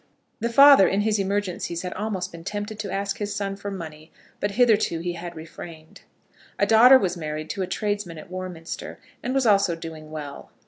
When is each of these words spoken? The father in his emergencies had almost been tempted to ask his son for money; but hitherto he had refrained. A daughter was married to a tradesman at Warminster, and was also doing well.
The 0.39 0.49
father 0.49 0.87
in 0.87 1.01
his 1.01 1.19
emergencies 1.19 1.83
had 1.83 1.93
almost 1.93 2.31
been 2.31 2.43
tempted 2.43 2.79
to 2.79 2.91
ask 2.91 3.19
his 3.19 3.35
son 3.35 3.55
for 3.55 3.69
money; 3.69 4.11
but 4.39 4.49
hitherto 4.57 4.97
he 4.99 5.13
had 5.13 5.35
refrained. 5.35 6.01
A 6.57 6.65
daughter 6.65 6.97
was 6.97 7.15
married 7.15 7.51
to 7.51 7.61
a 7.61 7.67
tradesman 7.67 8.17
at 8.17 8.31
Warminster, 8.31 8.97
and 9.21 9.35
was 9.35 9.45
also 9.45 9.75
doing 9.75 10.09
well. 10.09 10.49